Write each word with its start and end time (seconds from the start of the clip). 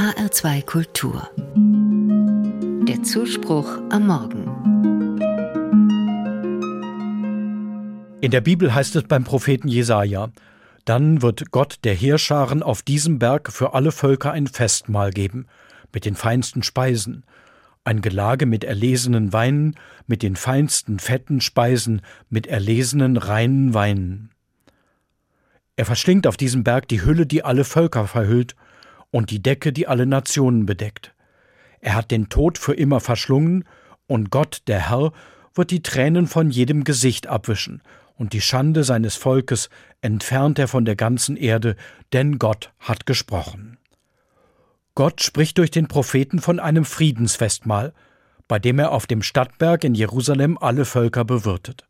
HR2 0.00 0.64
Kultur. 0.64 1.28
Der 2.88 3.02
Zuspruch 3.02 3.68
am 3.90 4.06
Morgen. 4.06 4.46
In 8.22 8.30
der 8.30 8.40
Bibel 8.40 8.74
heißt 8.74 8.96
es 8.96 9.02
beim 9.02 9.24
Propheten 9.24 9.68
Jesaja: 9.68 10.30
Dann 10.86 11.20
wird 11.20 11.50
Gott 11.50 11.80
der 11.84 11.92
Heerscharen 11.92 12.62
auf 12.62 12.80
diesem 12.80 13.18
Berg 13.18 13.52
für 13.52 13.74
alle 13.74 13.92
Völker 13.92 14.32
ein 14.32 14.46
Festmahl 14.46 15.10
geben, 15.10 15.44
mit 15.92 16.06
den 16.06 16.14
feinsten 16.14 16.62
Speisen, 16.62 17.26
ein 17.84 18.00
Gelage 18.00 18.46
mit 18.46 18.64
erlesenen 18.64 19.34
Weinen, 19.34 19.74
mit 20.06 20.22
den 20.22 20.34
feinsten 20.34 20.98
fetten 20.98 21.42
Speisen, 21.42 22.00
mit 22.30 22.46
erlesenen 22.46 23.18
reinen 23.18 23.74
Weinen. 23.74 24.30
Er 25.76 25.84
verschlingt 25.84 26.26
auf 26.26 26.38
diesem 26.38 26.64
Berg 26.64 26.88
die 26.88 27.04
Hülle, 27.04 27.26
die 27.26 27.44
alle 27.44 27.64
Völker 27.64 28.06
verhüllt, 28.06 28.56
und 29.10 29.30
die 29.30 29.42
Decke, 29.42 29.72
die 29.72 29.88
alle 29.88 30.06
Nationen 30.06 30.66
bedeckt. 30.66 31.14
Er 31.80 31.94
hat 31.94 32.10
den 32.10 32.28
Tod 32.28 32.58
für 32.58 32.74
immer 32.74 33.00
verschlungen, 33.00 33.64
und 34.06 34.30
Gott, 34.30 34.62
der 34.66 34.90
Herr, 34.90 35.12
wird 35.54 35.70
die 35.70 35.82
Tränen 35.82 36.26
von 36.26 36.50
jedem 36.50 36.84
Gesicht 36.84 37.26
abwischen, 37.26 37.82
und 38.16 38.32
die 38.32 38.40
Schande 38.40 38.84
seines 38.84 39.16
Volkes 39.16 39.70
entfernt 40.02 40.58
er 40.58 40.68
von 40.68 40.84
der 40.84 40.96
ganzen 40.96 41.36
Erde, 41.36 41.76
denn 42.12 42.38
Gott 42.38 42.72
hat 42.78 43.06
gesprochen. 43.06 43.78
Gott 44.94 45.22
spricht 45.22 45.58
durch 45.58 45.70
den 45.70 45.88
Propheten 45.88 46.40
von 46.40 46.60
einem 46.60 46.84
Friedensfestmahl, 46.84 47.94
bei 48.48 48.58
dem 48.58 48.78
er 48.78 48.92
auf 48.92 49.06
dem 49.06 49.22
Stadtberg 49.22 49.84
in 49.84 49.94
Jerusalem 49.94 50.58
alle 50.58 50.84
Völker 50.84 51.24
bewirtet. 51.24 51.86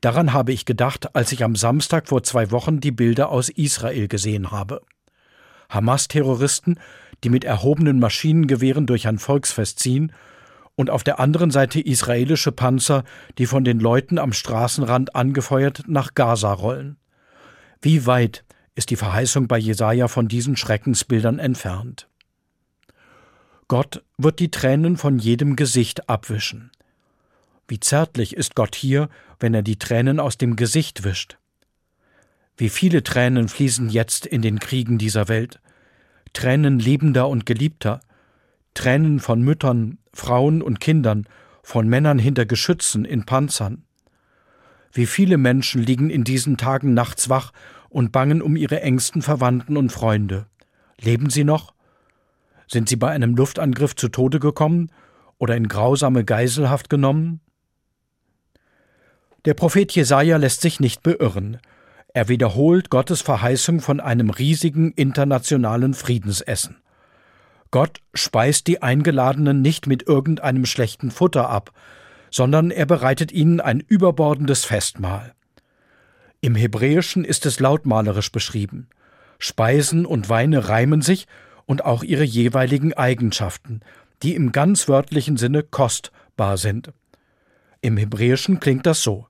Daran 0.00 0.32
habe 0.32 0.52
ich 0.52 0.64
gedacht, 0.64 1.16
als 1.16 1.32
ich 1.32 1.42
am 1.42 1.56
Samstag 1.56 2.08
vor 2.08 2.22
zwei 2.22 2.52
Wochen 2.52 2.80
die 2.80 2.92
Bilder 2.92 3.30
aus 3.30 3.48
Israel 3.48 4.06
gesehen 4.06 4.52
habe. 4.52 4.82
Hamas-Terroristen, 5.68 6.78
die 7.24 7.30
mit 7.30 7.44
erhobenen 7.44 7.98
Maschinengewehren 7.98 8.86
durch 8.86 9.06
ein 9.06 9.18
Volksfest 9.18 9.78
ziehen, 9.78 10.12
und 10.74 10.90
auf 10.90 11.02
der 11.02 11.18
anderen 11.18 11.50
Seite 11.50 11.80
israelische 11.80 12.52
Panzer, 12.52 13.02
die 13.36 13.46
von 13.46 13.64
den 13.64 13.80
Leuten 13.80 14.16
am 14.16 14.32
Straßenrand 14.32 15.16
angefeuert 15.16 15.82
nach 15.88 16.14
Gaza 16.14 16.52
rollen. 16.52 16.96
Wie 17.82 18.06
weit 18.06 18.44
ist 18.76 18.90
die 18.90 18.96
Verheißung 18.96 19.48
bei 19.48 19.58
Jesaja 19.58 20.06
von 20.06 20.28
diesen 20.28 20.56
Schreckensbildern 20.56 21.40
entfernt? 21.40 22.08
Gott 23.66 24.04
wird 24.16 24.38
die 24.38 24.52
Tränen 24.52 24.96
von 24.96 25.18
jedem 25.18 25.56
Gesicht 25.56 26.08
abwischen. 26.08 26.70
Wie 27.66 27.80
zärtlich 27.80 28.36
ist 28.36 28.54
Gott 28.54 28.76
hier, 28.76 29.08
wenn 29.40 29.54
er 29.54 29.62
die 29.62 29.80
Tränen 29.80 30.20
aus 30.20 30.38
dem 30.38 30.54
Gesicht 30.54 31.02
wischt. 31.02 31.38
Wie 32.58 32.68
viele 32.68 33.04
Tränen 33.04 33.46
fließen 33.46 33.88
jetzt 33.88 34.26
in 34.26 34.42
den 34.42 34.58
Kriegen 34.58 34.98
dieser 34.98 35.28
Welt. 35.28 35.60
Tränen 36.32 36.80
liebender 36.80 37.28
und 37.28 37.46
geliebter, 37.46 38.00
Tränen 38.74 39.20
von 39.20 39.40
Müttern, 39.40 39.98
Frauen 40.12 40.60
und 40.60 40.80
Kindern, 40.80 41.28
von 41.62 41.88
Männern 41.88 42.18
hinter 42.18 42.46
Geschützen 42.46 43.04
in 43.04 43.24
Panzern. 43.24 43.84
Wie 44.92 45.06
viele 45.06 45.38
Menschen 45.38 45.82
liegen 45.84 46.10
in 46.10 46.24
diesen 46.24 46.56
Tagen 46.56 46.94
nachts 46.94 47.28
wach 47.28 47.52
und 47.90 48.10
bangen 48.10 48.42
um 48.42 48.56
ihre 48.56 48.80
engsten 48.80 49.22
Verwandten 49.22 49.76
und 49.76 49.92
Freunde. 49.92 50.46
Leben 51.00 51.30
sie 51.30 51.44
noch? 51.44 51.74
Sind 52.66 52.88
sie 52.88 52.96
bei 52.96 53.10
einem 53.10 53.36
Luftangriff 53.36 53.94
zu 53.94 54.08
Tode 54.08 54.40
gekommen 54.40 54.90
oder 55.38 55.56
in 55.56 55.68
grausame 55.68 56.24
Geiselhaft 56.24 56.90
genommen? 56.90 57.40
Der 59.44 59.54
Prophet 59.54 59.92
Jesaja 59.92 60.38
lässt 60.38 60.60
sich 60.60 60.80
nicht 60.80 61.04
beirren. 61.04 61.58
Er 62.14 62.28
wiederholt 62.28 62.90
Gottes 62.90 63.20
Verheißung 63.20 63.80
von 63.80 64.00
einem 64.00 64.30
riesigen 64.30 64.92
internationalen 64.92 65.94
Friedensessen. 65.94 66.76
Gott 67.70 68.00
speist 68.14 68.66
die 68.66 68.82
Eingeladenen 68.82 69.60
nicht 69.60 69.86
mit 69.86 70.08
irgendeinem 70.08 70.64
schlechten 70.64 71.10
Futter 71.10 71.50
ab, 71.50 71.72
sondern 72.30 72.70
er 72.70 72.86
bereitet 72.86 73.30
ihnen 73.30 73.60
ein 73.60 73.80
überbordendes 73.80 74.64
Festmahl. 74.64 75.34
Im 76.40 76.54
Hebräischen 76.54 77.24
ist 77.24 77.46
es 77.46 77.60
lautmalerisch 77.60 78.32
beschrieben. 78.32 78.88
Speisen 79.38 80.06
und 80.06 80.28
Weine 80.28 80.68
reimen 80.68 81.02
sich 81.02 81.26
und 81.66 81.84
auch 81.84 82.02
ihre 82.02 82.24
jeweiligen 82.24 82.94
Eigenschaften, 82.94 83.80
die 84.22 84.34
im 84.34 84.52
ganz 84.52 84.88
wörtlichen 84.88 85.36
Sinne 85.36 85.62
kostbar 85.62 86.56
sind. 86.56 86.92
Im 87.80 87.96
Hebräischen 87.96 88.60
klingt 88.60 88.86
das 88.86 89.02
so. 89.02 89.27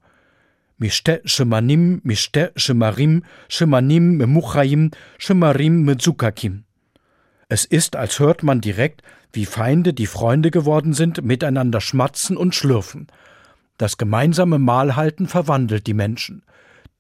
Mishte 0.81 1.21
Shemanim, 1.25 2.01
Mishte 2.05 2.53
Shemarim, 2.55 3.23
Shemanim 3.49 4.17
Memuchaim, 4.17 4.93
Shemarim 5.19 5.85
Mezukakim. 5.85 6.65
Es 7.49 7.65
ist, 7.65 7.97
als 7.97 8.21
hört 8.21 8.45
man 8.45 8.61
direkt, 8.61 9.03
wie 9.33 9.45
Feinde, 9.45 9.93
die 9.93 10.07
Freunde 10.07 10.53
geworden 10.53 10.93
sind, 10.93 11.25
miteinander 11.25 11.81
schmatzen 11.81 12.37
und 12.37 12.55
schlürfen. 12.55 13.09
Das 13.77 13.97
gemeinsame 13.97 14.61
Mahlhalten 14.61 15.27
verwandelt 15.27 15.89
die 15.89 15.95
Menschen. 15.95 16.45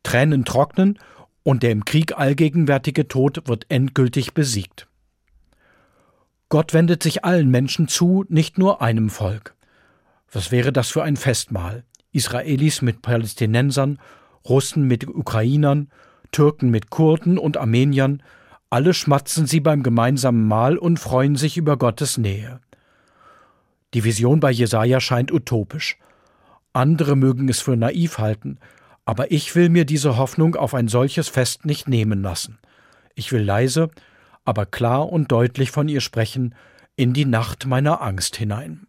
Tränen 0.02 0.44
trocknen 0.44 0.98
und 1.44 1.62
der 1.62 1.70
im 1.70 1.84
Krieg 1.84 2.18
allgegenwärtige 2.18 3.06
Tod 3.06 3.46
wird 3.46 3.66
endgültig 3.68 4.34
besiegt. 4.34 4.88
Gott 6.48 6.74
wendet 6.74 7.02
sich 7.02 7.24
allen 7.24 7.50
Menschen 7.50 7.86
zu, 7.86 8.24
nicht 8.28 8.58
nur 8.58 8.82
einem 8.82 9.08
Volk. 9.08 9.54
Was 10.32 10.50
wäre 10.50 10.72
das 10.72 10.88
für 10.88 11.04
ein 11.04 11.16
Festmahl? 11.16 11.84
Israelis 12.12 12.82
mit 12.82 13.02
Palästinensern, 13.02 13.98
Russen 14.48 14.84
mit 14.84 15.06
Ukrainern, 15.06 15.91
Türken 16.32 16.70
mit 16.70 16.91
Kurden 16.91 17.38
und 17.38 17.56
Armeniern, 17.56 18.22
alle 18.70 18.92
schmatzen 18.92 19.46
sie 19.46 19.60
beim 19.60 19.82
gemeinsamen 19.82 20.46
Mahl 20.46 20.76
und 20.76 20.98
freuen 20.98 21.36
sich 21.36 21.56
über 21.56 21.76
Gottes 21.76 22.19
Nähe. 22.19 22.60
Die 23.94 24.04
Vision 24.04 24.41
bei 24.41 24.50
Jesaja 24.50 25.00
scheint 25.00 25.32
utopisch. 25.32 25.98
Andere 26.74 27.16
mögen 27.16 27.48
es 27.48 27.60
für 27.60 27.76
naiv 27.76 28.19
halten, 28.19 28.58
aber 29.06 29.32
ich 29.32 29.54
will 29.54 29.70
mir 29.70 29.86
diese 29.86 30.19
Hoffnung 30.19 30.54
auf 30.54 30.75
ein 30.75 30.88
solches 30.88 31.28
Fest 31.28 31.64
nicht 31.64 31.88
nehmen 31.88 32.20
lassen. 32.20 32.58
Ich 33.14 33.32
will 33.32 33.42
leise, 33.42 33.88
aber 34.44 34.66
klar 34.66 35.10
und 35.10 35.32
deutlich 35.32 35.70
von 35.70 35.88
ihr 35.88 36.02
sprechen 36.02 36.54
in 36.94 37.14
die 37.14 37.25
Nacht 37.25 37.64
meiner 37.64 38.02
Angst 38.02 38.36
hinein. 38.36 38.88